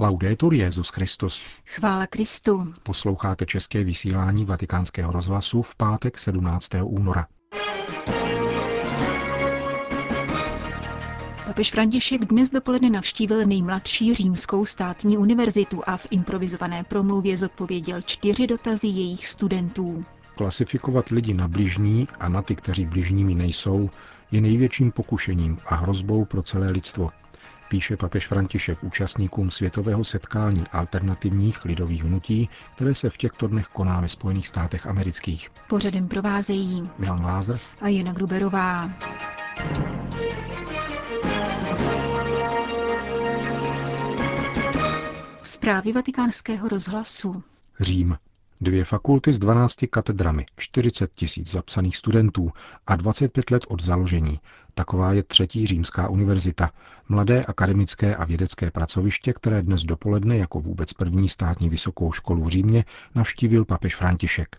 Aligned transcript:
Laudetur 0.00 0.54
Jezus 0.54 0.88
Christus. 0.88 1.42
Chvála 1.66 2.06
Kristu. 2.06 2.72
Posloucháte 2.82 3.46
české 3.46 3.84
vysílání 3.84 4.44
Vatikánského 4.44 5.12
rozhlasu 5.12 5.62
v 5.62 5.76
pátek 5.76 6.18
17. 6.18 6.68
února. 6.82 7.26
Papež 11.44 11.70
František 11.70 12.24
dnes 12.24 12.50
dopoledne 12.50 12.90
navštívil 12.90 13.46
nejmladší 13.46 14.14
římskou 14.14 14.64
státní 14.64 15.18
univerzitu 15.18 15.82
a 15.86 15.96
v 15.96 16.06
improvizované 16.10 16.84
promluvě 16.84 17.36
zodpověděl 17.36 18.02
čtyři 18.02 18.46
dotazy 18.46 18.86
jejich 18.86 19.26
studentů. 19.26 20.04
Klasifikovat 20.36 21.08
lidi 21.08 21.34
na 21.34 21.48
bližní 21.48 22.08
a 22.20 22.28
na 22.28 22.42
ty, 22.42 22.56
kteří 22.56 22.86
bližními 22.86 23.34
nejsou, 23.34 23.90
je 24.30 24.40
největším 24.40 24.92
pokušením 24.92 25.58
a 25.66 25.74
hrozbou 25.74 26.24
pro 26.24 26.42
celé 26.42 26.70
lidstvo, 26.70 27.10
píše 27.68 27.96
papež 27.96 28.26
František 28.26 28.84
účastníkům 28.84 29.50
světového 29.50 30.04
setkání 30.04 30.64
alternativních 30.72 31.64
lidových 31.64 32.04
hnutí, 32.04 32.48
které 32.74 32.94
se 32.94 33.10
v 33.10 33.16
těchto 33.16 33.48
dnech 33.48 33.66
koná 33.66 34.00
ve 34.00 34.08
Spojených 34.08 34.46
státech 34.48 34.86
amerických. 34.86 35.50
Pořadem 35.68 36.08
provázejí 36.08 36.90
Milan 36.98 37.18
Glázer 37.20 37.58
a 37.80 37.88
Jana 37.88 38.12
Gruberová. 38.12 38.90
Zprávy 45.42 45.92
vatikánského 45.92 46.68
rozhlasu. 46.68 47.42
Řím. 47.80 48.16
Dvě 48.60 48.84
fakulty 48.84 49.32
s 49.32 49.38
12 49.38 49.76
katedrami, 49.90 50.46
40 50.56 51.12
tisíc 51.14 51.50
zapsaných 51.50 51.96
studentů 51.96 52.50
a 52.86 52.96
25 52.96 53.50
let 53.50 53.64
od 53.68 53.82
založení. 53.82 54.40
Taková 54.74 55.12
je 55.12 55.22
třetí 55.22 55.66
římská 55.66 56.08
univerzita, 56.08 56.70
mladé 57.08 57.44
akademické 57.44 58.16
a 58.16 58.24
vědecké 58.24 58.70
pracoviště, 58.70 59.32
které 59.32 59.62
dnes 59.62 59.82
dopoledne 59.82 60.36
jako 60.36 60.60
vůbec 60.60 60.92
první 60.92 61.28
státní 61.28 61.68
vysokou 61.68 62.12
školu 62.12 62.44
v 62.44 62.48
Římě 62.48 62.84
navštívil 63.14 63.64
papež 63.64 63.96
František. 63.96 64.56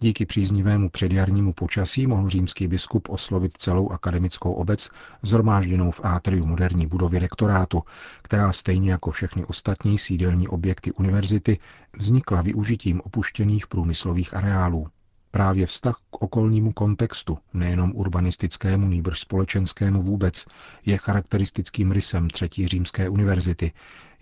Díky 0.00 0.26
příznivému 0.26 0.90
předjarnímu 0.90 1.52
počasí 1.52 2.06
mohl 2.06 2.28
římský 2.28 2.68
biskup 2.68 3.08
oslovit 3.08 3.56
celou 3.56 3.90
akademickou 3.90 4.52
obec 4.52 4.88
zhromážděnou 5.22 5.90
v 5.90 6.00
átriu 6.04 6.46
moderní 6.46 6.86
budovy 6.86 7.18
rektorátu, 7.18 7.82
která 8.22 8.52
stejně 8.52 8.90
jako 8.90 9.10
všechny 9.10 9.44
ostatní 9.44 9.98
sídelní 9.98 10.48
objekty 10.48 10.92
univerzity 10.92 11.58
vznikla 11.98 12.42
využitím 12.42 13.00
opuštěných 13.04 13.66
průmyslových 13.66 14.34
areálů. 14.34 14.86
Právě 15.30 15.66
vztah 15.66 15.96
k 16.10 16.22
okolnímu 16.22 16.72
kontextu, 16.72 17.38
nejenom 17.54 17.92
urbanistickému, 17.94 18.88
nýbrž 18.88 19.20
společenskému 19.20 20.02
vůbec, 20.02 20.44
je 20.86 20.98
charakteristickým 20.98 21.90
rysem 21.92 22.30
Třetí 22.30 22.66
římské 22.66 23.08
univerzity, 23.08 23.72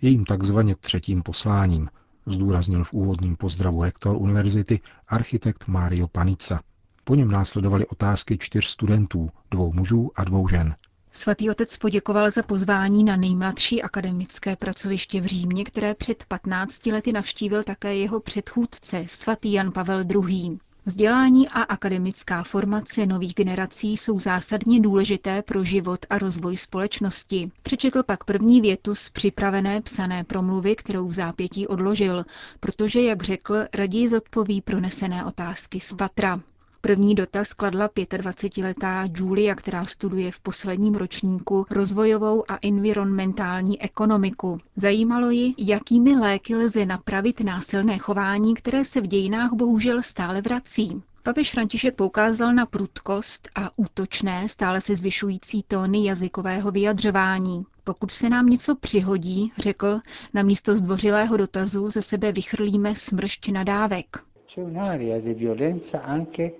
jejím 0.01 0.25
takzvaně 0.25 0.75
třetím 0.75 1.23
posláním– 1.23 1.89
zdůraznil 2.25 2.83
v 2.83 2.93
úvodním 2.93 3.35
pozdravu 3.35 3.83
rektor 3.83 4.15
univerzity 4.15 4.79
architekt 5.07 5.67
Mario 5.67 6.07
Panica. 6.07 6.59
Po 7.03 7.15
něm 7.15 7.31
následovaly 7.31 7.85
otázky 7.87 8.37
čtyř 8.37 8.65
studentů, 8.67 9.29
dvou 9.51 9.73
mužů 9.73 10.11
a 10.15 10.23
dvou 10.23 10.47
žen. 10.47 10.75
Svatý 11.11 11.49
otec 11.49 11.77
poděkoval 11.77 12.31
za 12.31 12.43
pozvání 12.43 13.03
na 13.03 13.15
nejmladší 13.15 13.81
akademické 13.83 14.55
pracoviště 14.55 15.21
v 15.21 15.25
Římě, 15.25 15.63
které 15.63 15.95
před 15.95 16.25
15 16.27 16.85
lety 16.85 17.11
navštívil 17.11 17.63
také 17.63 17.95
jeho 17.95 18.19
předchůdce, 18.19 19.05
svatý 19.07 19.53
Jan 19.53 19.71
Pavel 19.71 20.03
II. 20.29 20.57
Vzdělání 20.85 21.49
a 21.49 21.61
akademická 21.61 22.43
formace 22.43 23.05
nových 23.05 23.33
generací 23.33 23.97
jsou 23.97 24.19
zásadně 24.19 24.79
důležité 24.81 25.41
pro 25.41 25.63
život 25.63 26.05
a 26.09 26.17
rozvoj 26.17 26.57
společnosti. 26.57 27.51
Přečetl 27.63 28.03
pak 28.03 28.23
první 28.23 28.61
větu 28.61 28.95
z 28.95 29.09
připravené 29.09 29.81
psané 29.81 30.23
promluvy, 30.23 30.75
kterou 30.75 31.07
v 31.07 31.13
zápětí 31.13 31.67
odložil, 31.67 32.25
protože, 32.59 33.01
jak 33.01 33.23
řekl, 33.23 33.55
raději 33.73 34.09
zodpoví 34.09 34.61
pronesené 34.61 35.25
otázky 35.25 35.79
z 35.79 35.93
patra. 35.93 36.39
První 36.85 37.15
dotaz 37.15 37.53
kladla 37.53 37.87
25-letá 37.87 39.09
Julia, 39.17 39.55
která 39.55 39.85
studuje 39.85 40.31
v 40.31 40.39
posledním 40.39 40.95
ročníku 40.95 41.65
rozvojovou 41.71 42.51
a 42.51 42.57
environmentální 42.61 43.81
ekonomiku. 43.81 44.57
Zajímalo 44.75 45.29
ji, 45.29 45.53
jakými 45.57 46.15
léky 46.15 46.55
lze 46.55 46.85
napravit 46.85 47.39
násilné 47.39 47.97
chování, 47.97 48.53
které 48.53 48.85
se 48.85 49.01
v 49.01 49.07
dějinách 49.07 49.53
bohužel 49.53 50.01
stále 50.01 50.41
vrací. 50.41 51.01
Papež 51.23 51.51
František 51.51 51.95
poukázal 51.95 52.53
na 52.53 52.65
prudkost 52.65 53.49
a 53.55 53.69
útočné, 53.75 54.49
stále 54.49 54.81
se 54.81 54.95
zvyšující 54.95 55.63
tóny 55.67 56.05
jazykového 56.05 56.71
vyjadřování. 56.71 57.63
Pokud 57.83 58.11
se 58.11 58.29
nám 58.29 58.45
něco 58.45 58.75
přihodí, 58.75 59.51
řekl, 59.57 59.99
na 60.33 60.41
místo 60.43 60.75
zdvořilého 60.75 61.37
dotazu 61.37 61.89
ze 61.89 62.01
sebe 62.01 62.31
vychrlíme 62.31 62.95
smršť 62.95 63.49
nadávek. 63.51 64.32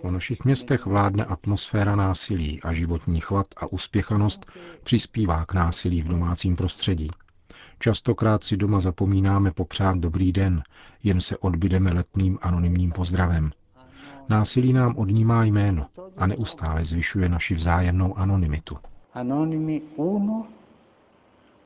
V 0.03 0.11
našich 0.11 0.45
městech 0.45 0.85
vládne 0.85 1.25
atmosféra 1.25 1.95
násilí 1.95 2.61
a 2.63 2.73
životní 2.73 3.19
chlad 3.19 3.47
a 3.57 3.67
uspěchanost 3.67 4.51
přispívá 4.83 5.45
k 5.45 5.53
násilí 5.53 6.01
v 6.01 6.07
domácím 6.07 6.55
prostředí. 6.55 7.09
Častokrát 7.79 8.43
si 8.43 8.57
doma 8.57 8.79
zapomínáme 8.79 9.51
popřát 9.51 9.97
dobrý 9.97 10.31
den, 10.31 10.63
jen 11.03 11.21
se 11.21 11.37
odbydeme 11.37 11.93
letným 11.93 12.39
anonymním 12.41 12.91
pozdravem. 12.91 13.51
Násilí 14.29 14.73
nám 14.73 14.97
odnímá 14.97 15.43
jméno 15.43 15.87
a 16.17 16.27
neustále 16.27 16.85
zvyšuje 16.85 17.29
naši 17.29 17.53
vzájemnou 17.55 18.17
anonymitu. 18.17 18.77
Anonymi 19.13 19.81
uno 19.95 20.47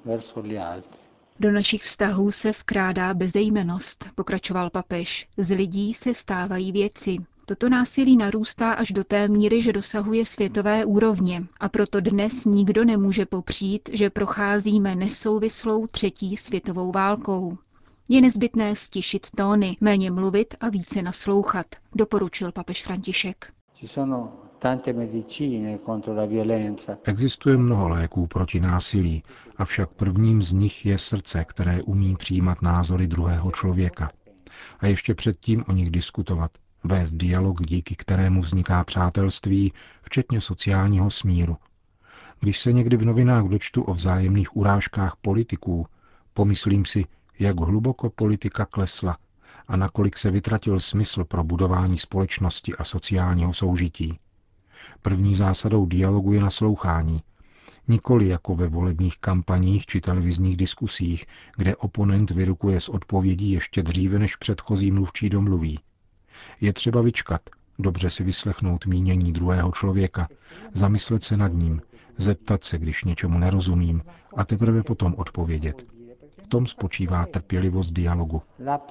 verso 0.06 0.42
gli 0.42 0.60
altri. 0.60 1.07
Do 1.40 1.52
našich 1.52 1.84
vztahů 1.84 2.32
se 2.32 2.52
vkrádá 2.52 3.14
bezejmenost, 3.14 4.10
pokračoval 4.16 4.70
papež. 4.70 5.28
Z 5.38 5.56
lidí 5.56 5.94
se 5.94 6.14
stávají 6.14 6.72
věci. 6.72 7.18
Toto 7.46 7.70
násilí 7.70 8.18
narůstá 8.18 8.74
až 8.74 8.92
do 8.92 9.04
té 9.04 9.28
míry, 9.28 9.62
že 9.62 9.74
dosahuje 9.74 10.26
světové 10.26 10.86
úrovně 10.86 11.44
a 11.60 11.70
proto 11.70 12.02
dnes 12.02 12.46
nikdo 12.46 12.86
nemůže 12.86 13.26
popřít, 13.26 13.90
že 13.94 14.10
procházíme 14.10 14.96
nesouvislou 14.96 15.88
třetí 15.88 16.38
světovou 16.38 16.92
válkou. 16.92 17.58
Je 18.10 18.22
nezbytné 18.22 18.76
stišit 18.76 19.28
tóny, 19.36 19.78
méně 19.82 20.12
mluvit 20.12 20.54
a 20.60 20.70
více 20.70 21.02
naslouchat, 21.02 21.66
doporučil 21.96 22.52
papež 22.52 22.84
František. 22.84 23.54
Existuje 27.04 27.58
mnoho 27.58 27.90
léků 27.90 28.28
proti 28.28 28.60
násilí, 28.60 29.24
avšak 29.58 29.90
prvním 29.90 30.42
z 30.42 30.52
nich 30.52 30.86
je 30.86 30.98
srdce, 30.98 31.46
které 31.48 31.84
umí 31.84 32.16
přijímat 32.16 32.62
názory 32.62 33.08
druhého 33.08 33.52
člověka. 33.52 34.12
A 34.80 34.88
ještě 34.88 35.16
předtím 35.16 35.64
o 35.68 35.72
nich 35.72 35.90
diskutovat, 35.90 36.52
vést 36.84 37.14
dialog, 37.14 37.62
díky 37.66 37.96
kterému 37.96 38.42
vzniká 38.42 38.84
přátelství, 38.84 39.74
včetně 40.02 40.42
sociálního 40.42 41.10
smíru. 41.10 41.58
Když 42.40 42.60
se 42.60 42.74
někdy 42.74 42.98
v 42.98 43.06
novinách 43.06 43.46
dočtu 43.46 43.84
o 43.84 43.94
vzájemných 43.94 44.58
urážkách 44.58 45.16
politiků, 45.22 45.86
pomyslím 46.34 46.86
si, 46.86 47.06
jak 47.40 47.60
hluboko 47.60 48.10
politika 48.10 48.66
klesla 48.66 49.18
a 49.68 49.76
nakolik 49.76 50.18
se 50.18 50.32
vytratil 50.32 50.80
smysl 50.80 51.24
pro 51.24 51.44
budování 51.44 51.98
společnosti 51.98 52.76
a 52.76 52.84
sociálního 52.84 53.54
soužití. 53.54 54.20
První 55.02 55.36
zásadou 55.36 55.86
dialogu 55.86 56.34
je 56.34 56.42
naslouchání. 56.42 57.22
Nikoli 57.88 58.28
jako 58.28 58.56
ve 58.56 58.68
volebních 58.68 59.18
kampaních 59.18 59.86
či 59.86 60.02
televizních 60.02 60.58
diskusích, 60.58 61.26
kde 61.58 61.76
oponent 61.76 62.32
vyrukuje 62.32 62.80
z 62.80 62.90
odpovědí 62.90 63.52
ještě 63.52 63.84
dříve, 63.84 64.20
než 64.20 64.36
předchozí 64.36 64.92
mluvčí 64.92 65.30
domluví. 65.30 65.80
Je 66.62 66.74
třeba 66.74 67.02
vyčkat, 67.02 67.42
dobře 67.80 68.10
si 68.10 68.24
vyslechnout 68.24 68.86
mínění 68.86 69.34
druhého 69.34 69.72
člověka, 69.72 70.28
zamyslet 70.74 71.24
se 71.24 71.38
nad 71.38 71.54
ním, 71.54 71.82
zeptat 72.18 72.64
se, 72.64 72.78
když 72.78 73.04
něčemu 73.04 73.40
nerozumím, 73.40 74.02
a 74.36 74.46
teprve 74.46 74.84
potom 74.84 75.16
odpovědět. 75.18 75.86
V 76.44 76.48
tom 76.48 76.68
spočívá 76.68 77.26
trpělivost 77.26 77.92
dialogu. 77.92 78.42
La 78.66 78.82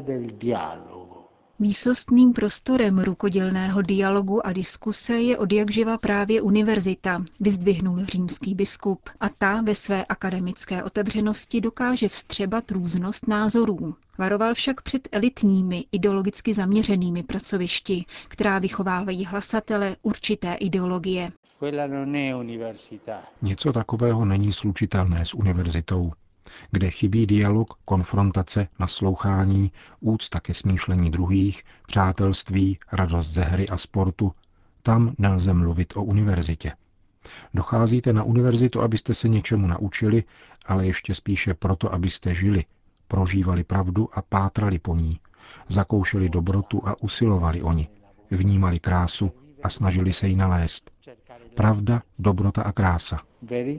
del 0.00 0.26
dialogo. 0.38 1.17
Výsostným 1.60 2.32
prostorem 2.32 2.98
rukodělného 2.98 3.82
dialogu 3.82 4.46
a 4.46 4.52
diskuse 4.52 5.20
je 5.20 5.38
odjakživa 5.38 5.98
právě 5.98 6.42
univerzita, 6.42 7.24
vyzdvihnul 7.40 8.04
římský 8.04 8.54
biskup, 8.54 9.10
a 9.20 9.28
ta 9.28 9.62
ve 9.62 9.74
své 9.74 10.04
akademické 10.04 10.82
otevřenosti 10.82 11.60
dokáže 11.60 12.08
vstřebat 12.08 12.70
různost 12.70 13.28
názorů. 13.28 13.94
Varoval 14.18 14.54
však 14.54 14.82
před 14.82 15.08
elitními, 15.12 15.84
ideologicky 15.92 16.54
zaměřenými 16.54 17.22
pracovišti, 17.22 18.04
která 18.28 18.58
vychovávají 18.58 19.24
hlasatele 19.24 19.96
určité 20.02 20.54
ideologie. 20.54 21.32
Něco 23.42 23.72
takového 23.72 24.24
není 24.24 24.52
slučitelné 24.52 25.24
s 25.24 25.34
univerzitou, 25.34 26.12
kde 26.70 26.90
chybí 26.90 27.26
dialog, 27.26 27.74
konfrontace, 27.84 28.68
naslouchání, 28.78 29.72
úcta 30.00 30.40
ke 30.40 30.54
smýšlení 30.54 31.10
druhých, 31.10 31.62
přátelství, 31.86 32.78
radost 32.92 33.28
ze 33.28 33.42
hry 33.42 33.68
a 33.68 33.76
sportu, 33.76 34.32
tam 34.82 35.14
nelze 35.18 35.52
mluvit 35.52 35.96
o 35.96 36.02
univerzitě. 36.02 36.72
Docházíte 37.54 38.12
na 38.12 38.22
univerzitu, 38.22 38.82
abyste 38.82 39.14
se 39.14 39.28
něčemu 39.28 39.66
naučili 39.66 40.24
ale 40.68 40.86
ještě 40.86 41.14
spíše 41.14 41.54
proto, 41.54 41.94
abyste 41.94 42.34
žili, 42.34 42.64
prožívali 43.08 43.64
pravdu 43.64 44.08
a 44.12 44.22
pátrali 44.22 44.78
po 44.78 44.96
ní, 44.96 45.20
zakoušeli 45.68 46.28
dobrotu 46.28 46.82
a 46.88 47.02
usilovali 47.02 47.62
o 47.62 47.72
ní, 47.72 47.88
vnímali 48.30 48.78
krásu 48.78 49.32
a 49.62 49.68
snažili 49.68 50.12
se 50.12 50.28
ji 50.28 50.36
nalézt. 50.36 50.90
Pravda, 51.58 52.02
dobrota 52.18 52.62
a 52.62 52.72
krása. 52.72 53.18
E 53.50 53.78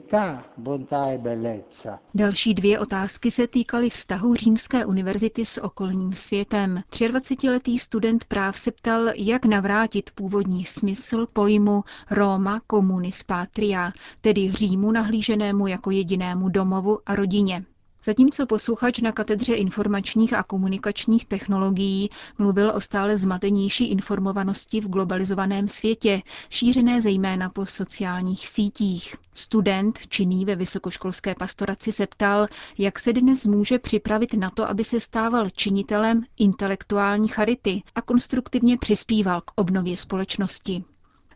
Další 2.14 2.54
dvě 2.54 2.78
otázky 2.78 3.30
se 3.30 3.46
týkaly 3.46 3.90
vztahu 3.90 4.34
Římské 4.34 4.86
univerzity 4.86 5.44
s 5.44 5.62
okolním 5.62 6.12
světem. 6.14 6.82
23-letý 6.92 7.78
student 7.78 8.24
práv 8.24 8.56
se 8.56 8.70
ptal, 8.70 9.08
jak 9.16 9.44
navrátit 9.44 10.10
původní 10.14 10.64
smysl 10.64 11.26
pojmu 11.32 11.84
Roma 12.10 12.60
communis 12.70 13.22
patria, 13.22 13.92
tedy 14.20 14.50
Římu 14.52 14.92
nahlíženému 14.92 15.66
jako 15.66 15.90
jedinému 15.90 16.48
domovu 16.48 16.98
a 17.06 17.14
rodině. 17.16 17.64
Zatímco 18.04 18.46
posluchač 18.46 18.98
na 19.00 19.12
katedře 19.12 19.54
informačních 19.54 20.32
a 20.32 20.42
komunikačních 20.42 21.26
technologií 21.26 22.10
mluvil 22.38 22.72
o 22.74 22.80
stále 22.80 23.16
zmatenější 23.16 23.90
informovanosti 23.90 24.80
v 24.80 24.88
globalizovaném 24.88 25.68
světě, 25.68 26.22
šířené 26.50 27.02
zejména 27.02 27.48
po 27.50 27.66
sociálních 27.66 28.48
sítích. 28.48 29.16
Student, 29.34 29.98
činný 30.08 30.44
ve 30.44 30.56
vysokoškolské 30.56 31.34
pastoraci, 31.34 31.92
se 31.92 32.06
ptal, 32.06 32.46
jak 32.78 32.98
se 32.98 33.12
dnes 33.12 33.46
může 33.46 33.78
připravit 33.78 34.34
na 34.34 34.50
to, 34.50 34.68
aby 34.68 34.84
se 34.84 35.00
stával 35.00 35.50
činitelem 35.50 36.22
intelektuální 36.38 37.28
charity 37.28 37.82
a 37.94 38.02
konstruktivně 38.02 38.78
přispíval 38.78 39.40
k 39.40 39.50
obnově 39.54 39.96
společnosti. 39.96 40.84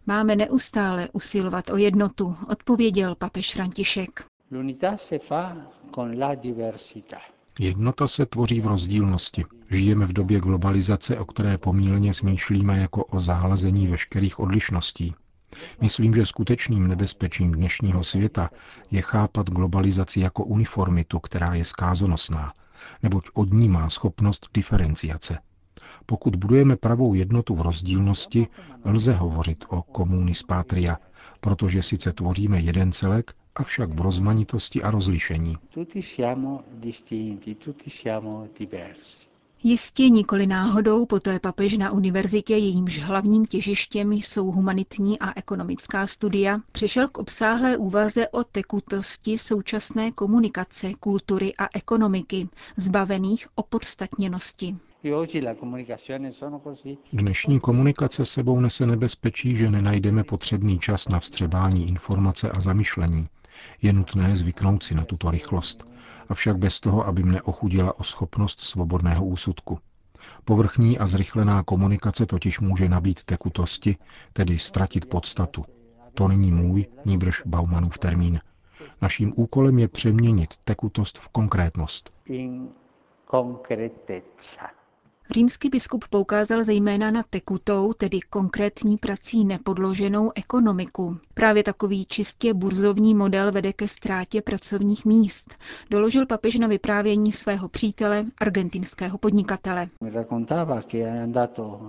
Máme 0.07 0.37
neustále 0.37 1.09
usilovat 1.13 1.71
o 1.71 1.77
jednotu, 1.77 2.37
odpověděl 2.49 3.15
papež 3.15 3.53
František. 3.55 4.34
Jednota 7.59 8.09
se 8.09 8.27
tvoří 8.27 8.61
v 8.61 8.67
rozdílnosti. 8.67 9.45
Žijeme 9.71 10.07
v 10.07 10.13
době 10.13 10.41
globalizace, 10.41 11.19
o 11.19 11.25
které 11.25 11.59
pomíleně 11.59 12.15
smýšlíme 12.15 12.79
jako 12.79 13.05
o 13.05 13.21
zahlazení 13.21 13.87
veškerých 13.87 14.41
odlišností. 14.41 15.15
Myslím, 15.81 16.15
že 16.15 16.27
skutečným 16.27 16.89
nebezpečím 16.89 17.53
dnešního 17.53 18.05
světa 18.05 18.51
je 18.91 19.03
chápat 19.03 19.51
globalizaci 19.51 20.21
jako 20.21 20.45
uniformitu, 20.45 21.19
která 21.19 21.55
je 21.55 21.65
skázonosná, 21.65 22.53
neboť 23.03 23.25
od 23.35 23.53
ní 23.53 23.69
má 23.69 23.91
schopnost 23.91 24.49
diferenciace. 24.55 25.39
Pokud 26.07 26.37
budujeme 26.37 26.77
pravou 26.77 27.15
jednotu 27.15 27.55
v 27.55 27.61
rozdílnosti, 27.61 28.47
lze 28.85 29.13
hovořit 29.13 29.65
o 29.69 29.83
komunis 29.83 30.43
patria, 30.43 30.99
protože 31.41 31.83
sice 31.83 32.13
tvoříme 32.13 32.61
jeden 32.61 32.93
celek, 32.93 33.35
avšak 33.57 33.91
v 33.91 34.01
rozmanitosti 34.01 34.83
a 34.83 34.91
rozlišení. 34.91 35.57
Jistě 39.67 40.09
nikoli 40.09 40.47
náhodou 40.47 41.07
poté 41.07 41.41
papež 41.41 41.77
na 41.79 41.93
univerzitě, 41.93 42.57
jejímž 42.57 42.99
hlavním 42.99 43.47
těžištěm 43.47 44.13
jsou 44.13 44.51
humanitní 44.51 45.19
a 45.19 45.39
ekonomická 45.39 46.07
studia, 46.07 46.61
přešel 46.73 47.09
k 47.09 47.19
obsáhlé 47.19 47.77
úvaze 47.77 48.29
o 48.29 48.45
tekutosti 48.45 49.39
současné 49.39 50.13
komunikace, 50.13 50.95
kultury 51.01 51.55
a 51.59 51.69
ekonomiky, 51.75 52.49
zbavených 52.77 53.47
opodstatněnosti. 53.55 54.77
Dnešní 57.13 57.61
komunikace 57.61 58.27
sebou 58.27 58.61
nese 58.61 58.87
nebezpečí, 58.87 59.57
že 59.57 59.71
nenajdeme 59.71 60.25
potřebný 60.25 60.79
čas 60.79 61.09
na 61.09 61.21
vstřebání 61.21 61.89
informace 61.89 62.51
a 62.51 62.61
zamyšlení. 62.61 63.29
Je 63.83 63.93
nutné 63.93 64.37
zvyknout 64.37 64.83
si 64.85 64.95
na 64.95 65.05
tuto 65.05 65.31
rychlost, 65.31 65.85
avšak 66.29 66.59
bez 66.59 66.81
toho, 66.81 67.07
aby 67.07 67.23
mne 67.23 67.43
ochudila 67.43 67.99
o 67.99 68.05
schopnost 68.05 68.61
svobodného 68.61 69.25
úsudku. 69.25 69.79
Povrchní 70.45 70.99
a 70.99 71.07
zrychlená 71.07 71.63
komunikace 71.63 72.27
totiž 72.27 72.61
může 72.61 72.89
nabít 72.89 73.25
tekutosti, 73.25 73.97
tedy 74.33 74.59
ztratit 74.59 75.07
podstatu. 75.07 75.65
To 76.15 76.29
není 76.29 76.53
můj, 76.53 76.87
níbrž 77.05 77.43
Baumanův 77.47 77.99
termín. 77.99 78.41
Naším 79.03 79.33
úkolem 79.37 79.79
je 79.79 79.89
přeměnit 79.89 80.55
tekutost 80.65 81.19
v 81.19 81.29
konkrétnost. 81.29 82.11
In 82.25 82.69
Římský 85.31 85.69
biskup 85.69 86.05
poukázal 86.11 86.65
zejména 86.65 87.11
na 87.11 87.23
tekutou, 87.31 87.93
tedy 87.93 88.21
konkrétní 88.21 88.99
prací 88.99 89.45
nepodloženou 89.45 90.33
ekonomiku. 90.35 91.19
Právě 91.35 91.63
takový 91.63 92.05
čistě 92.07 92.55
burzovní 92.55 93.15
model 93.15 93.53
vede 93.53 93.73
ke 93.73 93.89
ztrátě 93.89 94.43
pracovních 94.43 95.05
míst, 95.05 95.55
doložil 95.91 96.27
papež 96.27 96.59
na 96.59 96.67
vyprávění 96.67 97.33
svého 97.33 97.69
přítele, 97.69 98.25
argentinského 98.39 99.19
podnikatele. 99.19 99.89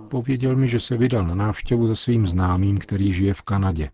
Pověděl 0.08 0.56
mi, 0.56 0.68
že 0.68 0.80
se 0.80 0.96
vydal 0.96 1.26
na 1.26 1.34
návštěvu 1.34 1.86
se 1.86 1.96
svým 1.96 2.26
známým, 2.26 2.78
který 2.78 3.12
žije 3.12 3.34
v 3.34 3.42
Kanadě. 3.42 3.90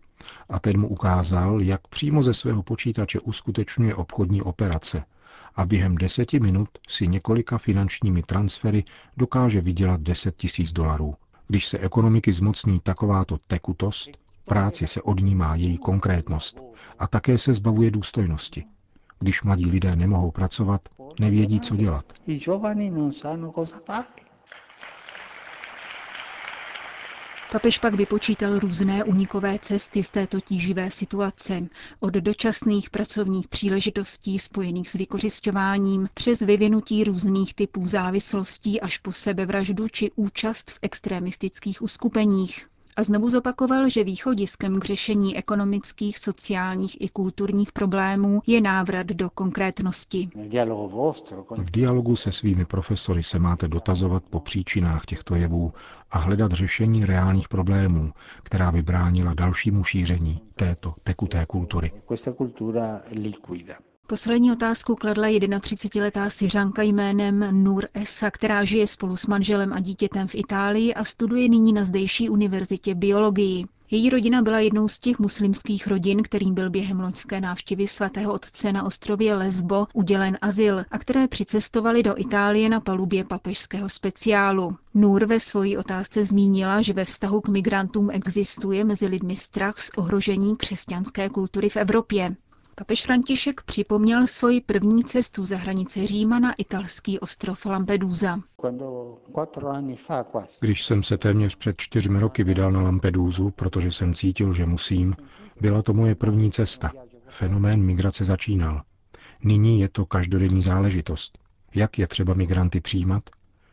A 0.49 0.59
ten 0.59 0.79
mu 0.79 0.87
ukázal, 0.87 1.61
jak 1.61 1.87
přímo 1.87 2.23
ze 2.23 2.33
svého 2.33 2.63
počítače 2.63 3.19
uskutečňuje 3.19 3.95
obchodní 3.95 4.41
operace– 4.41 5.03
a 5.55 5.65
během 5.65 5.95
deseti 5.95 6.39
minut 6.39 6.69
si 6.87 7.07
několika 7.07 7.57
finančními 7.57 8.23
transfery 8.23 8.83
dokáže 9.17 9.61
vydělat 9.61 10.01
10 10.01 10.35
tisíc 10.35 10.71
dolarů. 10.71 11.15
Když 11.47 11.65
se 11.67 11.79
ekonomiky 11.79 12.33
zmocní 12.33 12.79
takováto 12.79 13.37
tekutost, 13.47 14.09
práci 14.45 14.87
se 14.87 15.01
odnímá 15.01 15.55
její 15.55 15.77
konkrétnost 15.77 16.61
a 16.99 17.07
také 17.07 17.37
se 17.37 17.53
zbavuje 17.53 17.91
důstojnosti. 17.91 18.63
Když 19.19 19.43
mladí 19.43 19.65
lidé 19.65 19.95
nemohou 19.95 20.31
pracovat, 20.31 20.81
nevědí, 21.19 21.59
co 21.59 21.75
dělat. 21.75 22.13
Papež 27.53 27.77
pak 27.77 27.93
vypočítal 27.95 28.59
různé 28.59 29.03
unikové 29.03 29.59
cesty 29.59 30.03
z 30.03 30.09
této 30.09 30.39
tíživé 30.41 30.91
situace, 30.91 31.67
od 31.99 32.13
dočasných 32.13 32.89
pracovních 32.89 33.47
příležitostí 33.47 34.39
spojených 34.39 34.89
s 34.89 34.93
vykořišťováním 34.93 36.09
přes 36.13 36.39
vyvinutí 36.39 37.03
různých 37.03 37.53
typů 37.53 37.87
závislostí 37.87 38.81
až 38.81 38.97
po 38.97 39.11
sebevraždu 39.11 39.87
či 39.87 40.11
účast 40.15 40.71
v 40.71 40.79
extremistických 40.81 41.81
uskupeních. 41.81 42.67
A 42.97 43.03
znovu 43.03 43.29
zopakoval, 43.29 43.89
že 43.89 44.03
východiskem 44.03 44.79
k 44.79 44.85
řešení 44.85 45.37
ekonomických, 45.37 46.17
sociálních 46.17 47.01
i 47.01 47.09
kulturních 47.09 47.71
problémů 47.71 48.41
je 48.47 48.61
návrat 48.61 49.07
do 49.07 49.29
konkrétnosti. 49.29 50.29
V 51.57 51.71
dialogu 51.71 52.15
se 52.15 52.31
svými 52.31 52.65
profesory 52.65 53.23
se 53.23 53.39
máte 53.39 53.67
dotazovat 53.67 54.23
po 54.29 54.39
příčinách 54.39 55.05
těchto 55.05 55.35
jevů 55.35 55.73
a 56.11 56.17
hledat 56.19 56.51
řešení 56.51 57.05
reálných 57.05 57.49
problémů, 57.49 58.11
která 58.43 58.71
by 58.71 58.81
bránila 58.81 59.33
dalšímu 59.33 59.83
šíření 59.83 60.41
této 60.55 60.93
tekuté 61.03 61.45
kultury. 61.45 61.91
Poslední 64.07 64.51
otázku 64.51 64.95
kladla 64.95 65.27
31-letá 65.27 66.29
Syřanka 66.29 66.81
jménem 66.81 67.63
Nur 67.63 67.87
Esa, 67.93 68.31
která 68.31 68.65
žije 68.65 68.87
spolu 68.87 69.17
s 69.17 69.25
manželem 69.25 69.73
a 69.73 69.79
dítětem 69.79 70.27
v 70.27 70.35
Itálii 70.35 70.93
a 70.93 71.03
studuje 71.03 71.49
nyní 71.49 71.73
na 71.73 71.85
zdejší 71.85 72.29
univerzitě 72.29 72.95
biologii. 72.95 73.65
Její 73.91 74.09
rodina 74.09 74.41
byla 74.41 74.59
jednou 74.59 74.87
z 74.87 74.99
těch 74.99 75.19
muslimských 75.19 75.87
rodin, 75.87 76.23
kterým 76.23 76.53
byl 76.53 76.69
během 76.69 76.99
loňské 76.99 77.41
návštěvy 77.41 77.87
svatého 77.87 78.33
otce 78.33 78.73
na 78.73 78.83
ostrově 78.83 79.35
Lesbo 79.35 79.85
udělen 79.93 80.37
azyl 80.41 80.83
a 80.91 80.99
které 80.99 81.27
přicestovali 81.27 82.03
do 82.03 82.13
Itálie 82.17 82.69
na 82.69 82.79
palubě 82.79 83.23
papežského 83.23 83.89
speciálu. 83.89 84.77
Nur 84.93 85.25
ve 85.25 85.39
svojí 85.39 85.77
otázce 85.77 86.25
zmínila, 86.25 86.81
že 86.81 86.93
ve 86.93 87.05
vztahu 87.05 87.41
k 87.41 87.47
migrantům 87.47 88.09
existuje 88.11 88.83
mezi 88.83 89.07
lidmi 89.07 89.35
strach 89.35 89.77
z 89.79 89.89
ohrožení 89.97 90.55
křesťanské 90.55 91.29
kultury 91.29 91.69
v 91.69 91.77
Evropě. 91.77 92.35
Papež 92.75 93.05
František 93.05 93.61
připomněl 93.61 94.27
svoji 94.27 94.61
první 94.61 95.03
cestu 95.03 95.45
za 95.45 95.57
hranice 95.57 96.07
Říma 96.07 96.39
na 96.39 96.53
italský 96.53 97.19
ostrov 97.19 97.65
Lampedusa. 97.65 98.41
Když 100.59 100.83
jsem 100.85 101.03
se 101.03 101.17
téměř 101.17 101.55
před 101.55 101.81
čtyřmi 101.81 102.19
roky 102.19 102.43
vydal 102.43 102.71
na 102.71 102.81
Lampedusu, 102.81 103.51
protože 103.51 103.91
jsem 103.91 104.13
cítil, 104.13 104.53
že 104.53 104.65
musím, 104.65 105.15
byla 105.61 105.81
to 105.81 105.93
moje 105.93 106.15
první 106.15 106.51
cesta. 106.51 106.91
Fenomén 107.27 107.83
migrace 107.83 108.25
začínal. 108.25 108.81
Nyní 109.43 109.79
je 109.79 109.89
to 109.89 110.05
každodenní 110.05 110.61
záležitost. 110.61 111.39
Jak 111.75 111.99
je 111.99 112.07
třeba 112.07 112.33
migranty 112.33 112.81
přijímat? 112.81 113.29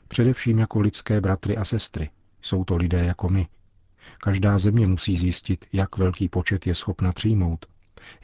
Především 0.08 0.58
jako 0.58 0.80
lidské 0.80 1.20
bratry 1.20 1.56
a 1.56 1.64
sestry. 1.64 2.10
Jsou 2.42 2.64
to 2.64 2.76
lidé 2.76 3.04
jako 3.04 3.28
my. 3.28 3.46
Každá 4.18 4.58
země 4.58 4.86
musí 4.86 5.16
zjistit, 5.16 5.64
jak 5.72 5.96
velký 5.98 6.28
počet 6.28 6.66
je 6.66 6.74
schopna 6.74 7.12
přijmout, 7.12 7.66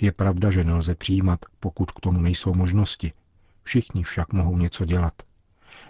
je 0.00 0.12
pravda, 0.12 0.50
že 0.50 0.64
nelze 0.64 0.95
přijímat, 0.95 1.40
pokud 1.61 1.90
k 1.90 2.00
tomu 2.00 2.21
nejsou 2.21 2.54
možnosti. 2.54 3.12
Všichni 3.62 4.02
však 4.02 4.33
mohou 4.33 4.59
něco 4.59 4.85
dělat. 4.85 5.12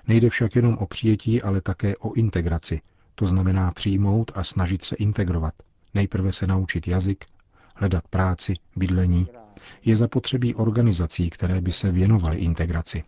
Nejde 0.09 0.31
však 0.31 0.57
jenom 0.57 0.79
o 0.79 0.87
přijetí, 0.87 1.43
ale 1.43 1.61
také 1.61 1.97
o 1.97 2.13
integraci. 2.13 2.81
To 3.15 3.27
znamená 3.27 3.71
přijmout 3.73 4.33
a 4.35 4.45
snažit 4.45 4.85
se 4.85 4.97
integrovat. 4.97 5.55
Nejprve 5.95 6.33
se 6.33 6.47
naučit 6.47 6.89
jazyk, 6.89 7.25
hledat 7.75 8.09
práci, 8.09 8.55
bydlení 8.77 9.27
Je 9.85 9.97
zapotřebí 9.97 10.55
organizací, 10.55 11.31
které 11.31 11.61
by 11.61 11.73
se 11.73 11.93
věnovaly 11.93 12.37
integraci. 12.39 13.05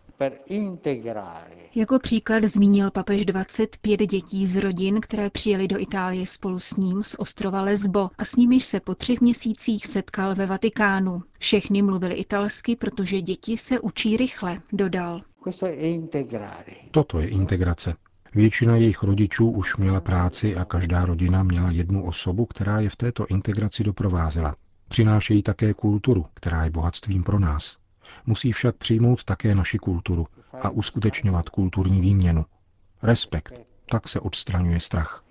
Jako 1.75 1.99
příklad 1.99 2.43
zmínil 2.43 2.91
papež 2.91 3.25
25 3.25 3.97
dětí 3.99 4.47
z 4.47 4.55
rodin, 4.55 5.01
které 5.01 5.29
přijeli 5.29 5.67
do 5.67 5.79
Itálie 5.79 6.27
spolu 6.27 6.59
s 6.59 6.75
ním 6.75 7.03
z 7.03 7.15
ostrova 7.19 7.61
Lesbo 7.61 8.09
a 8.17 8.25
s 8.25 8.35
nimiž 8.35 8.63
se 8.63 8.79
po 8.79 8.95
třech 8.95 9.21
měsících 9.21 9.85
setkal 9.85 10.35
ve 10.35 10.45
Vatikánu. 10.45 11.23
Všechny 11.39 11.81
mluvili 11.81 12.15
italsky, 12.15 12.75
protože 12.75 13.21
děti 13.21 13.57
se 13.57 13.79
učí 13.79 14.17
rychle, 14.17 14.61
dodal. 14.73 15.21
Toto 16.91 17.19
je 17.19 17.27
integrace. 17.29 17.95
Většina 18.35 18.75
jejich 18.75 19.03
rodičů 19.03 19.49
už 19.51 19.77
měla 19.77 20.01
práci 20.01 20.55
a 20.55 20.65
každá 20.65 21.05
rodina 21.05 21.43
měla 21.43 21.71
jednu 21.71 22.05
osobu, 22.05 22.45
která 22.45 22.79
je 22.79 22.89
v 22.89 22.95
této 22.95 23.25
integraci 23.27 23.83
doprovázela. 23.83 24.55
Přinášejí 24.87 25.43
také 25.43 25.73
kulturu, 25.73 26.25
která 26.33 26.63
je 26.63 26.69
bohatstvím 26.69 27.23
pro 27.23 27.39
nás. 27.39 27.78
Musí 28.25 28.51
však 28.51 28.75
přijmout 28.75 29.23
také 29.23 29.55
naši 29.55 29.77
kulturu 29.77 30.27
a 30.61 30.69
uskutečňovat 30.69 31.49
kulturní 31.49 32.01
výměnu. 32.01 32.45
Respekt, 33.03 33.53
tak 33.91 34.07
se 34.07 34.19
odstraňuje 34.19 34.79
strach. 34.79 35.23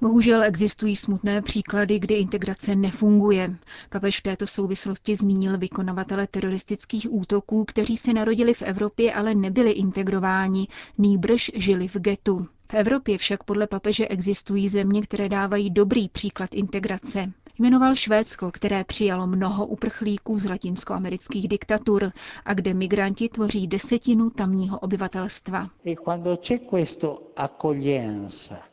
Bohužel 0.00 0.42
existují 0.42 0.96
smutné 0.96 1.42
příklady, 1.42 1.98
kdy 1.98 2.14
integrace 2.14 2.74
nefunguje. 2.76 3.56
Papež 3.88 4.18
v 4.18 4.22
této 4.22 4.46
souvislosti 4.46 5.16
zmínil 5.16 5.58
vykonavatele 5.58 6.26
teroristických 6.26 7.12
útoků, 7.12 7.64
kteří 7.64 7.96
se 7.96 8.12
narodili 8.12 8.54
v 8.54 8.62
Evropě, 8.62 9.14
ale 9.14 9.34
nebyli 9.34 9.70
integrováni, 9.70 10.68
nýbrž 10.98 11.50
žili 11.54 11.88
v 11.88 11.96
getu. 11.96 12.46
V 12.70 12.74
Evropě 12.74 13.18
však 13.18 13.44
podle 13.44 13.66
papeže 13.66 14.08
existují 14.08 14.68
země, 14.68 15.02
které 15.02 15.28
dávají 15.28 15.70
dobrý 15.70 16.08
příklad 16.08 16.54
integrace. 16.54 17.32
Jmenoval 17.60 17.94
Švédsko, 17.96 18.50
které 18.50 18.84
přijalo 18.84 19.26
mnoho 19.26 19.66
uprchlíků 19.66 20.38
z 20.38 20.44
latinskoamerických 20.44 21.48
diktatur 21.48 22.10
a 22.44 22.54
kde 22.54 22.74
migranti 22.74 23.28
tvoří 23.28 23.66
desetinu 23.66 24.30
tamního 24.30 24.78
obyvatelstva. 24.78 25.68
E 25.86 25.94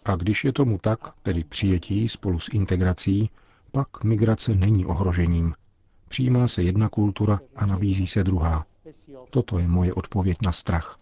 a 0.05 0.15
když 0.15 0.43
je 0.45 0.53
tomu 0.53 0.77
tak, 0.77 0.99
tedy 1.23 1.43
přijetí 1.43 2.09
spolu 2.09 2.39
s 2.39 2.49
integrací, 2.53 3.29
pak 3.71 4.03
migrace 4.03 4.55
není 4.55 4.85
ohrožením. 4.85 5.53
Přijímá 6.09 6.47
se 6.47 6.61
jedna 6.63 6.89
kultura 6.89 7.39
a 7.55 7.65
nabízí 7.65 8.07
se 8.07 8.23
druhá. 8.23 8.65
Toto 9.29 9.59
je 9.59 9.67
moje 9.67 9.93
odpověď 9.93 10.37
na 10.41 10.51
strach. 10.51 10.97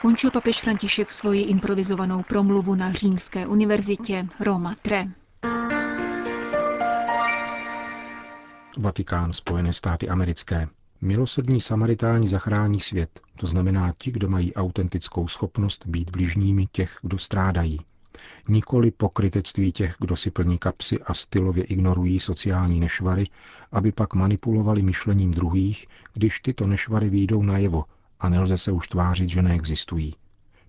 Končil 0.00 0.30
papež 0.30 0.60
František 0.60 1.12
svoji 1.12 1.42
improvizovanou 1.42 2.22
promluvu 2.22 2.74
na 2.74 2.92
Římské 2.92 3.46
univerzitě 3.46 4.28
Roma 4.40 4.76
Tre. 4.82 5.06
Vatikán, 8.78 9.32
Spojené 9.32 9.72
státy 9.72 10.08
americké. 10.08 10.68
Milosrdní 11.00 11.60
Samaritáni 11.60 12.28
zachrání 12.28 12.80
svět, 12.80 13.20
to 13.36 13.46
znamená 13.46 13.94
ti, 13.98 14.10
kdo 14.10 14.28
mají 14.28 14.54
autentickou 14.54 15.28
schopnost 15.28 15.86
být 15.86 16.10
bližními 16.10 16.66
těch, 16.72 16.98
kdo 17.02 17.18
strádají. 17.18 17.80
Nikoli 18.48 18.90
pokrytectví 18.90 19.72
těch, 19.72 19.94
kdo 19.98 20.16
si 20.16 20.30
plní 20.30 20.58
kapsy 20.58 20.98
a 21.02 21.14
stylově 21.14 21.64
ignorují 21.64 22.20
sociální 22.20 22.80
nešvary, 22.80 23.26
aby 23.72 23.92
pak 23.92 24.14
manipulovali 24.14 24.82
myšlením 24.82 25.30
druhých, 25.30 25.86
když 26.14 26.40
tyto 26.40 26.66
nešvary 26.66 27.10
výjdou 27.10 27.42
najevo 27.42 27.84
a 28.20 28.28
nelze 28.28 28.58
se 28.58 28.72
už 28.72 28.88
tvářit, 28.88 29.28
že 29.28 29.42
neexistují. 29.42 30.14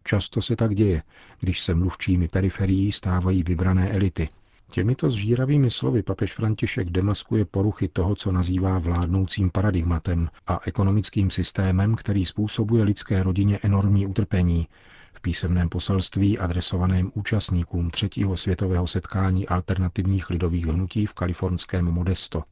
Často 0.03 0.41
se 0.41 0.55
tak 0.55 0.75
děje, 0.75 1.03
když 1.39 1.61
se 1.61 1.75
mluvčími 1.75 2.27
periferií 2.27 2.91
stávají 2.91 3.43
vybrané 3.43 3.91
elity. 3.91 4.29
Těmito 4.71 5.09
zžíravými 5.09 5.71
slovy 5.71 6.03
papež 6.03 6.33
František 6.33 6.89
demaskuje 6.89 7.45
poruchy 7.45 7.87
toho, 7.87 8.15
co 8.15 8.31
nazývá 8.31 8.79
vládnoucím 8.79 9.49
paradigmatem 9.49 10.29
a 10.47 10.59
ekonomickým 10.65 11.29
systémem, 11.29 11.95
který 11.95 12.25
způsobuje 12.25 12.83
lidské 12.83 13.23
rodině 13.23 13.59
enormní 13.63 14.07
utrpení, 14.07 14.67
v 15.13 15.21
písemném 15.21 15.69
poselství 15.69 16.39
adresovaném 16.39 17.11
účastníkům 17.13 17.89
třetího 17.89 18.37
světového 18.37 18.87
setkání 18.87 19.47
alternativních 19.47 20.29
lidových 20.29 20.65
hnutí 20.65 21.05
v 21.05 21.13
kalifornském 21.13 21.85
Modesto. 21.85 22.43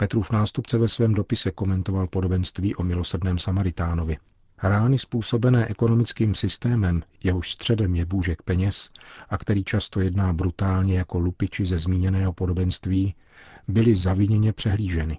Petrův 0.00 0.30
nástupce 0.30 0.78
ve 0.78 0.88
svém 0.88 1.14
dopise 1.14 1.50
komentoval 1.50 2.06
podobenství 2.06 2.74
o 2.74 2.82
milosrdném 2.82 3.38
Samaritánovi. 3.38 4.16
Rány 4.62 4.98
způsobené 4.98 5.66
ekonomickým 5.66 6.34
systémem, 6.34 7.02
jehož 7.22 7.52
středem 7.52 7.94
je 7.94 8.04
bůžek 8.04 8.42
peněz 8.42 8.90
a 9.28 9.38
který 9.38 9.64
často 9.64 10.00
jedná 10.00 10.32
brutálně 10.32 10.98
jako 10.98 11.18
lupiči 11.18 11.64
ze 11.64 11.78
zmíněného 11.78 12.32
podobenství, 12.32 13.14
byly 13.68 13.96
zaviněně 13.96 14.52
přehlíženy. 14.52 15.18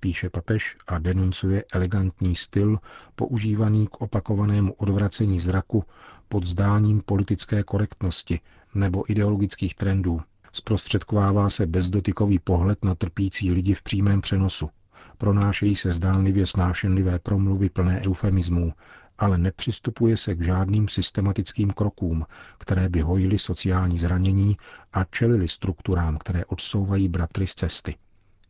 Píše 0.00 0.30
papež 0.30 0.76
a 0.86 0.98
denuncuje 0.98 1.64
elegantní 1.72 2.34
styl 2.34 2.78
používaný 3.14 3.86
k 3.86 4.00
opakovanému 4.00 4.72
odvracení 4.72 5.40
zraku 5.40 5.84
pod 6.28 6.44
zdáním 6.44 7.02
politické 7.02 7.62
korektnosti 7.62 8.40
nebo 8.74 9.10
ideologických 9.10 9.74
trendů, 9.74 10.20
Zprostředkovává 10.56 11.50
se 11.50 11.66
bezdotykový 11.66 12.38
pohled 12.38 12.84
na 12.84 12.94
trpící 12.94 13.50
lidi 13.50 13.74
v 13.74 13.82
přímém 13.82 14.20
přenosu. 14.20 14.70
Pronášejí 15.18 15.76
se 15.76 15.92
zdánlivě 15.92 16.46
snášenlivé 16.46 17.18
promluvy 17.18 17.70
plné 17.70 18.02
eufemismů, 18.06 18.72
ale 19.18 19.38
nepřistupuje 19.38 20.16
se 20.16 20.34
k 20.34 20.44
žádným 20.44 20.88
systematickým 20.88 21.70
krokům, 21.70 22.26
které 22.58 22.88
by 22.88 23.00
hojily 23.00 23.38
sociální 23.38 23.98
zranění 23.98 24.56
a 24.92 25.04
čelili 25.04 25.48
strukturám, 25.48 26.18
které 26.18 26.44
odsouvají 26.44 27.08
bratry 27.08 27.46
z 27.46 27.54
cesty. 27.54 27.96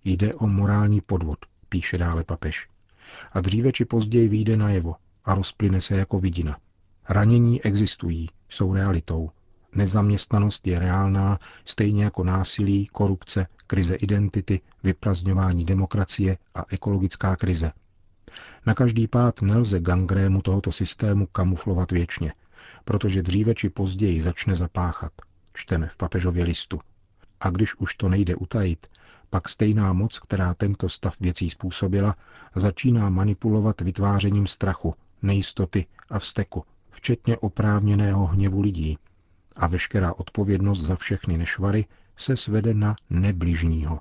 Jde 0.04 0.34
o 0.34 0.46
morální 0.46 1.00
podvod, 1.00 1.38
píše 1.68 1.98
dále 1.98 2.25
papež. 2.25 2.68
A 3.32 3.40
dříve 3.40 3.72
či 3.72 3.84
později 3.84 4.28
vyjde 4.28 4.56
najevo 4.56 4.94
a 5.25 5.34
rozplyne 5.34 5.80
se 5.80 5.94
jako 5.94 6.20
vidina. 6.20 6.58
Ranění 7.08 7.62
existují, 7.62 8.28
jsou 8.48 8.75
realitou, 8.75 9.30
Nezaměstnanost 9.76 10.66
je 10.66 10.78
reálná, 10.78 11.38
stejně 11.64 12.04
jako 12.04 12.25
násilí, 12.25 12.87
korupce, 12.87 13.47
krize 13.66 13.95
identity, 13.95 14.61
vyprazňování 14.83 15.64
demokracie 15.64 16.38
a 16.54 16.64
ekologická 16.71 17.37
krize. 17.37 17.73
Na 18.66 18.75
každý 18.75 19.09
pád 19.09 19.42
nelze 19.42 19.80
gangrému 19.80 20.42
tohoto 20.42 20.73
systému 20.73 21.26
kamuflovat 21.26 21.92
věčně, 21.92 22.33
protože 22.85 23.23
dříve 23.23 23.54
či 23.54 23.71
později 23.71 24.23
začne 24.23 24.56
zapáchat, 24.56 25.12
čteme 25.54 25.87
v 25.87 25.97
papežově 25.97 26.45
listu. 26.45 26.80
A 27.40 27.50
když 27.50 27.75
už 27.75 27.95
to 27.95 28.09
nejde 28.09 28.37
utajit, 28.37 28.87
pak 29.30 29.49
stejná 29.49 29.92
moc, 29.92 30.18
která 30.18 30.54
tento 30.54 30.88
stav 30.88 31.21
věcí 31.21 31.50
způsobila, 31.50 32.16
začíná 32.54 33.11
manipulovat 33.11 33.80
vytvářením 33.80 34.47
strachu, 34.47 34.95
nejistoty 35.23 35.87
a 36.11 36.18
vzteku, 36.18 36.64
včetně 36.90 37.37
oprávněného 37.37 38.26
hněvu 38.26 38.61
lidí, 38.61 38.99
a 39.56 39.66
veškerá 39.66 40.14
odpovědnost 40.14 40.80
za 40.80 40.96
všechny 40.96 41.38
nešvary 41.38 41.84
se 42.16 42.36
svede 42.36 42.75
na 42.75 42.96
nebližního. 43.10 44.00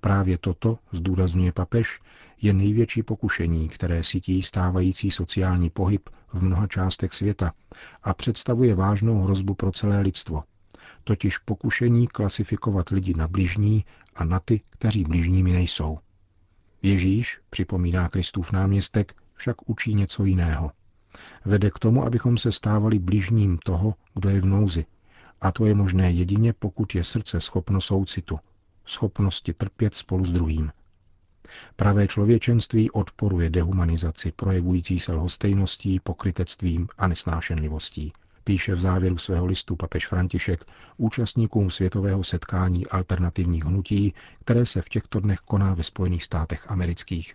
Právě 0.00 0.38
toto, 0.38 0.78
zdůrazňuje 0.92 1.52
papež, 1.52 2.00
je 2.42 2.52
největší 2.52 3.02
pokušení, 3.02 3.68
které 3.68 4.02
sítí 4.02 4.42
stávající 4.42 5.10
sociální 5.10 5.70
pohyb 5.70 6.08
v 6.32 6.42
mnoha 6.42 6.66
částech 6.66 7.14
světa 7.14 7.52
a 8.02 8.14
představuje 8.14 8.74
vážnou 8.74 9.22
hrozbu 9.22 9.54
pro 9.54 9.72
celé 9.72 10.00
lidstvo, 10.00 10.44
totiž 11.04 11.38
pokušení 11.38 12.06
klasifikovat 12.06 12.88
lidi 12.88 13.14
na 13.14 13.28
bližní 13.28 13.84
a 14.14 14.24
na 14.24 14.40
ty, 14.40 14.60
kteří 14.70 15.04
bližními 15.04 15.52
nejsou. 15.52 15.98
Ježíš, 16.82 17.40
připomíná 17.50 18.08
Kristův 18.08 18.52
náměstek, 18.52 19.14
však 19.34 19.68
učí 19.68 19.94
něco 19.94 20.24
jiného 20.24 20.72
vede 21.44 21.70
k 21.70 21.78
tomu, 21.78 22.04
abychom 22.04 22.38
se 22.38 22.52
stávali 22.52 22.98
blížním 22.98 23.58
toho, 23.58 23.94
kdo 24.14 24.28
je 24.28 24.40
v 24.40 24.46
nouzi. 24.46 24.86
A 25.40 25.52
to 25.52 25.66
je 25.66 25.74
možné 25.74 26.10
jedině, 26.10 26.52
pokud 26.52 26.94
je 26.94 27.04
srdce 27.04 27.40
schopno 27.40 27.80
soucitu, 27.80 28.38
schopnosti 28.84 29.52
trpět 29.52 29.94
spolu 29.94 30.24
s 30.24 30.32
druhým. 30.32 30.72
Pravé 31.76 32.08
člověčenství 32.08 32.90
odporuje 32.90 33.50
dehumanizaci, 33.50 34.32
projevující 34.36 34.98
se 34.98 35.12
lhostejností, 35.12 36.00
pokrytectvím 36.00 36.88
a 36.98 37.08
nesnášenlivostí. 37.08 38.12
Píše 38.44 38.74
v 38.74 38.80
závěru 38.80 39.18
svého 39.18 39.46
listu 39.46 39.76
papež 39.76 40.06
František 40.06 40.64
účastníkům 40.96 41.70
světového 41.70 42.24
setkání 42.24 42.86
alternativních 42.86 43.64
hnutí, 43.64 44.14
které 44.44 44.66
se 44.66 44.82
v 44.82 44.88
těchto 44.88 45.20
dnech 45.20 45.38
koná 45.38 45.74
ve 45.74 45.82
Spojených 45.82 46.24
státech 46.24 46.70
amerických. 46.70 47.34